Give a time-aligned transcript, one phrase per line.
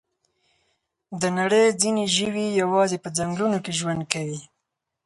[1.21, 4.41] د نړۍ ځینې ژوي یوازې په ځنګلونو کې ژوند کوي.